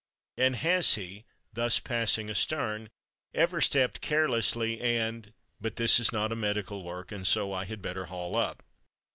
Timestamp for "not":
6.11-6.31